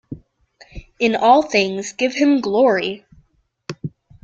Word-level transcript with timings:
In 0.97 1.15
all 1.15 1.43
things 1.43 1.93
give 1.93 2.15
him 2.15 2.41
glory. 2.41 3.05